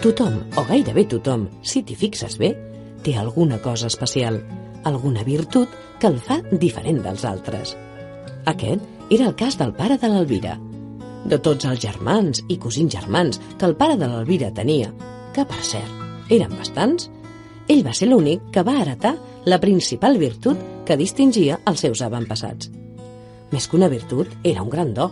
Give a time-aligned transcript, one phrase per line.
[0.00, 2.54] Tothom, o gairebé tothom, si t'hi fixes bé,
[3.04, 4.38] té alguna cosa especial,
[4.88, 5.68] alguna virtut
[6.00, 7.74] que el fa diferent dels altres.
[8.48, 10.54] Aquest era el cas del pare de l'Elvira.
[11.28, 14.88] De tots els germans i cosins germans que el pare de l'Elvira tenia,
[15.36, 15.92] que per cert,
[16.32, 17.10] eren bastants,
[17.68, 22.72] ell va ser l'únic que va heretar la principal virtut que distingia els seus avantpassats.
[23.52, 25.10] Més que una virtut, era un gran do.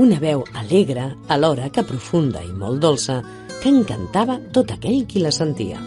[0.00, 3.20] Una veu alegre, alhora que profunda i molt dolça,
[3.64, 5.78] que encantava tot aquell qui la sentia.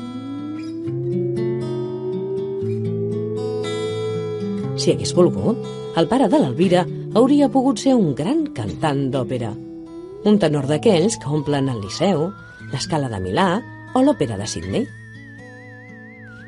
[4.81, 5.59] Si hagués volgut,
[6.01, 9.51] el pare de l'Elvira hauria pogut ser un gran cantant d'òpera.
[10.25, 12.31] Un tenor d'aquells que omplen el Liceu,
[12.71, 13.45] l'Escala de Milà
[13.93, 14.89] o l'Òpera de Sydney.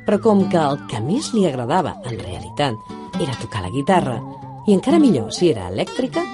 [0.10, 2.90] Però com que el que més li agradava, en realitat,
[3.22, 4.18] era tocar la guitarra,
[4.66, 6.26] i encara millor si era elèctrica,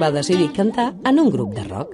[0.00, 1.92] va decidir cantar en un grup de rock.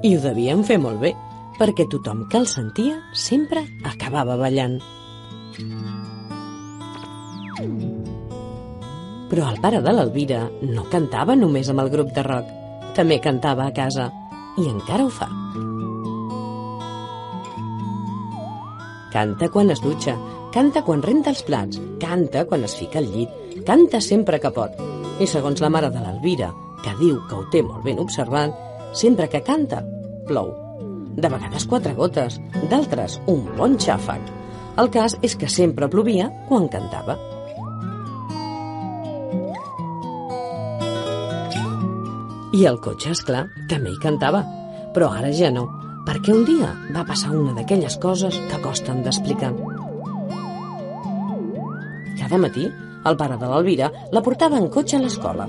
[0.00, 1.10] I ho devien fer molt bé,
[1.58, 4.78] perquè tothom que el sentia sempre acabava ballant.
[9.30, 12.48] Però el pare de l'Elvira no cantava només amb el grup de rock,
[12.96, 14.08] també cantava a casa,
[14.56, 15.28] i encara ho fa.
[19.12, 20.16] Canta quan es dutxa,
[20.54, 24.80] canta quan renta els plats, canta quan es fica al llit, canta sempre que pot.
[25.20, 29.28] I segons la mare de l'Elvira, que diu que ho té molt ben observat, sempre
[29.28, 29.82] que canta,
[30.26, 30.52] plou.
[31.16, 32.38] De vegades quatre gotes,
[32.70, 34.22] d'altres un bon xàfec.
[34.80, 37.18] El cas és que sempre plovia quan cantava.
[42.50, 44.42] I el cotxe, és clar, també hi cantava,
[44.94, 45.68] però ara ja no,
[46.06, 49.52] perquè un dia va passar una d'aquelles coses que costen d'explicar.
[52.18, 52.66] Cada matí,
[53.06, 55.46] el pare de l'Elvira la portava en cotxe a l'escola.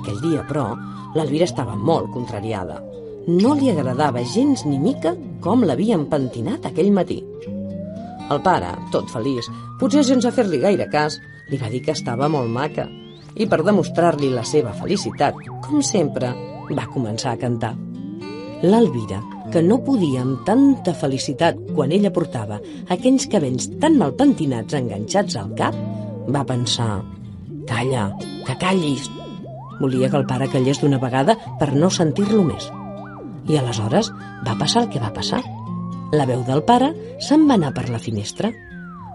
[0.00, 0.72] Aquell dia, però,
[1.14, 2.78] l'Elvira estava molt contrariada.
[3.28, 7.20] No li agradava gens ni mica com l'havien pentinat aquell matí.
[8.30, 9.48] El pare, tot feliç,
[9.80, 11.18] potser sense fer-li gaire cas,
[11.50, 12.86] li va dir que estava molt maca
[13.34, 16.32] i per demostrar-li la seva felicitat, com sempre,
[16.70, 17.74] va començar a cantar.
[18.62, 19.20] L'Elvira,
[19.50, 22.60] que no podia amb tanta felicitat quan ella portava
[22.92, 25.78] aquells cabells tan mal pentinats enganxats al cap,
[26.30, 27.00] va pensar
[27.70, 28.10] «Calla,
[28.46, 29.19] que callis!»
[29.80, 32.68] Volia que el pare callés d'una vegada per no sentir-lo més.
[33.48, 34.10] I aleshores
[34.46, 35.40] va passar el que va passar.
[36.12, 36.92] La veu del pare
[37.22, 38.52] se'n va anar per la finestra.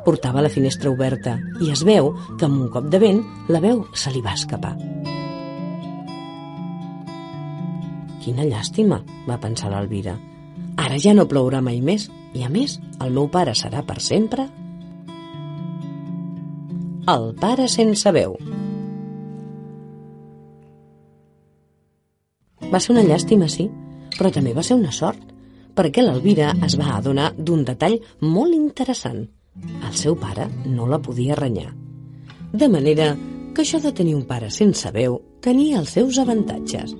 [0.05, 3.85] Portava la finestra oberta i es veu que amb un cop de vent la veu
[3.93, 4.75] se li va escapar.
[8.25, 10.17] Quina llàstima, va pensar l'Elvira.
[10.81, 14.49] Ara ja no plourà mai més i, a més, el meu pare serà per sempre
[17.07, 18.33] el pare sense veu.
[22.75, 23.69] Va ser una llàstima, sí,
[24.17, 25.21] però també va ser una sort,
[25.77, 29.21] perquè l'Elvira es va adonar d'un detall molt interessant.
[29.87, 31.69] El seu pare no la podia renyar.
[32.51, 33.13] De manera
[33.55, 36.91] que això de tenir un pare sense veu tenia els seus avantatges.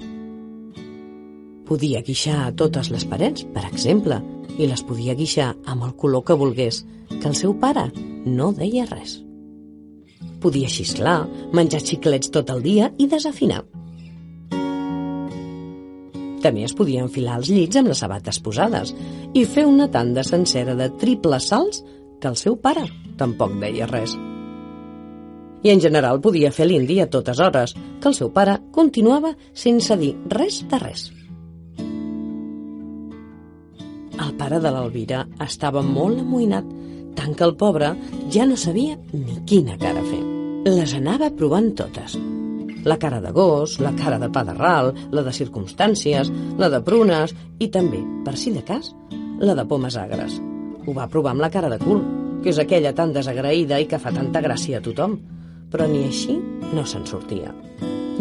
[1.68, 4.24] Podia guixar a totes les parets, per exemple,
[4.56, 7.90] i les podia guixar amb el color que volgués, que el seu pare
[8.24, 9.20] no deia res.
[10.40, 13.66] Podia xisclar, menjar xiclets tot el dia i desafinar.
[16.46, 18.92] També es podia enfilar als llits amb les sabates posades
[19.34, 21.82] i fer una tanda sencera de triples salts
[22.22, 22.84] que el seu pare
[23.18, 24.14] tampoc deia res.
[25.66, 29.98] I en general podia fer l'indi a totes hores, que el seu pare continuava sense
[29.98, 31.08] dir res de res.
[34.22, 36.70] El pare de l'Elvira estava molt amoïnat,
[37.18, 37.96] tant que el pobre
[38.30, 40.22] ja no sabia ni quina cara fer.
[40.70, 42.20] Les anava provant totes,
[42.86, 46.30] la cara de gos, la cara de pa de ral, la de circumstàncies,
[46.62, 48.94] la de prunes i també, per si de cas,
[49.42, 50.38] la de pomes agres.
[50.86, 52.04] Ho va provar amb la cara de cul,
[52.44, 55.18] que és aquella tan desagraïda i que fa tanta gràcia a tothom,
[55.74, 56.38] però ni així
[56.78, 57.50] no se'n sortia.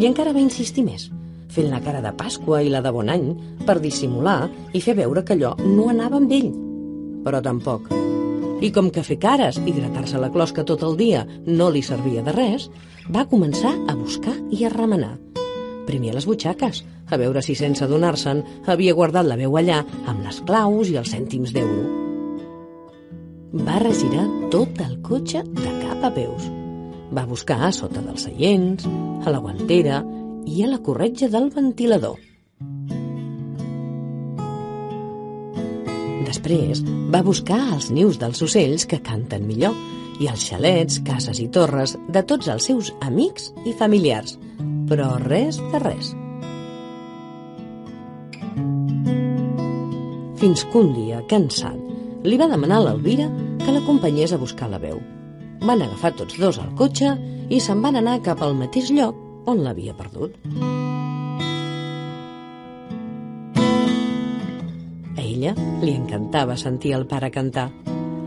[0.01, 1.11] I encara va insistir més,
[1.53, 3.29] fent la cara de Pasqua i la de Bon Any
[3.69, 6.51] per dissimular i fer veure que allò no anava amb ell.
[7.25, 7.93] Però tampoc.
[8.65, 12.25] I com que fer cares i gratar-se la closca tot el dia no li servia
[12.25, 12.71] de res,
[13.11, 15.19] va començar a buscar i a remenar.
[15.85, 20.25] Primer a les butxaques, a veure si sense adonar-se'n havia guardat la veu allà amb
[20.25, 21.85] les claus i els cèntims d'euro.
[23.55, 26.49] Va regirar tot el cotxe de cap a peus.
[27.15, 28.89] Va buscar a sota dels seients,
[29.25, 30.01] a la guantera
[30.49, 32.17] i a la corretja del ventilador.
[36.25, 36.81] Després
[37.13, 39.77] va buscar els nius dels ocells que canten millor
[40.21, 44.39] i els xalets, cases i torres de tots els seus amics i familiars,
[44.91, 46.15] però res de res.
[50.45, 51.77] fins que un dia, cansat,
[52.29, 53.31] li va demanar a l'Elvira
[53.63, 54.99] que l'acompanyés a buscar la veu.
[55.65, 57.15] Van agafar tots dos el cotxe
[57.49, 59.17] i se'n van anar cap al mateix lloc
[59.49, 60.37] on l'havia perdut.
[65.17, 67.71] A ella li encantava sentir el pare cantar.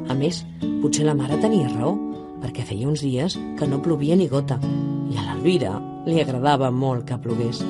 [0.07, 0.44] A més,
[0.81, 1.95] potser la mare tenia raó,
[2.42, 4.59] perquè feia uns dies que no plovia ni gota
[5.12, 5.75] i a l'Elvira
[6.07, 7.63] li agradava molt que plogués.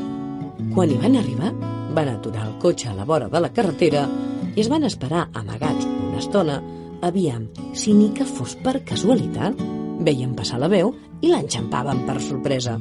[0.74, 1.54] Quan hi van arribar,
[1.98, 4.06] van aturar el cotxe a la vora de la carretera
[4.54, 6.62] i es van esperar amagats una estona
[7.02, 7.48] aviam
[7.78, 9.60] si ni que fos per casualitat
[10.06, 12.78] veien passar la veu i l'enxampaven per sorpresa.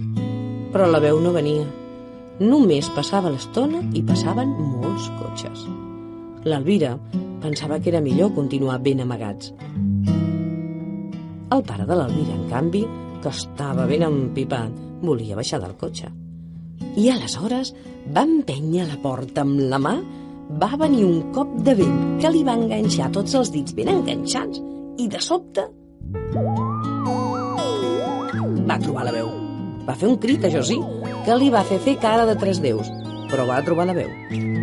[0.73, 1.65] Però la veu no venia.
[2.41, 4.53] Només passava l'estona i passaven
[4.83, 5.69] molts cotxes.
[6.47, 6.93] L'Elvira
[7.43, 9.53] pensava que era millor continuar ben amagats.
[11.51, 12.85] El pare de l'Elvira, en canvi,
[13.23, 16.11] que estava ben empipat, volia baixar del cotxe.
[16.97, 17.73] I aleshores
[18.15, 19.97] va empènyer la porta amb la mà,
[20.63, 24.63] va venir un cop de vent que li va enganxar tots els dits ben enganxats
[25.03, 25.67] i de sobte
[28.67, 29.31] va trobar la veu.
[29.87, 30.79] Va fer un crit, això sí,
[31.27, 32.91] que li va fer fer cara de tres déus,
[33.31, 34.56] però va trobar la veu.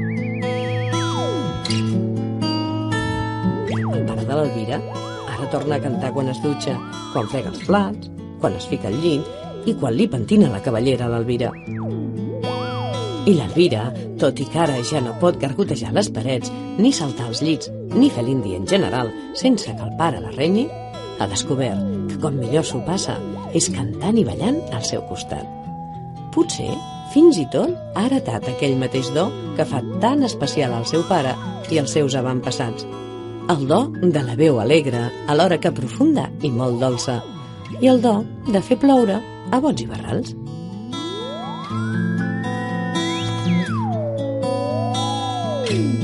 [4.34, 4.82] De l'Elvira
[5.34, 6.76] ara torna a cantar quan es dutxa,
[7.14, 8.10] quan frega els plats,
[8.42, 11.52] quan es fica al llit i quan li pentina la cavallera a l'Elvira.
[13.24, 13.86] I l'Elvira,
[14.20, 18.10] tot i que ara ja no pot gargotejar les parets, ni saltar als llits, ni
[18.12, 20.66] fer l'indi en general, sense que el pare la renyi,
[21.20, 23.16] ha descobert que com millor s'ho passa
[23.56, 25.48] és cantant i ballant al seu costat.
[26.34, 26.74] Potser,
[27.14, 31.36] fins i tot, ha heretat aquell mateix do que fa tan especial al seu pare
[31.72, 32.88] i als seus avantpassats.
[33.50, 37.20] El do de la veu alegre, alhora que profunda i molt dolça,
[37.82, 38.16] i el do
[38.48, 39.20] de fer ploure
[39.52, 40.34] a bots i barrals.
[45.74, 46.03] Mm.